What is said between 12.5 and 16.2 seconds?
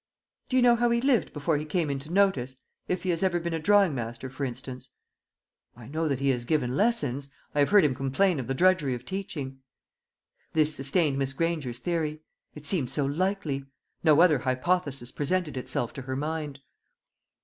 It seemed so likely. No other hypothesis presented itself to her